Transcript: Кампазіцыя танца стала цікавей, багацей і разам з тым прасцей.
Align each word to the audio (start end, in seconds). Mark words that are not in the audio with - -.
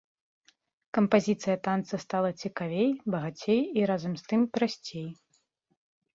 Кампазіцыя 0.97 1.57
танца 1.67 1.99
стала 2.05 2.31
цікавей, 2.47 2.89
багацей 3.17 3.61
і 3.83 3.87
разам 3.93 4.13
з 4.23 4.27
тым 4.33 4.41
прасцей. 4.59 5.07